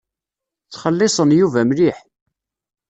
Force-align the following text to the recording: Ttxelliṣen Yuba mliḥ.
Ttxelliṣen 0.65 1.35
Yuba 1.39 1.61
mliḥ. 1.69 1.97